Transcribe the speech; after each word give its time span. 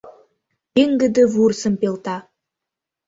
пеҥгыде 0.73 1.23
вурсым 1.33 1.73
пелта. 1.81 2.17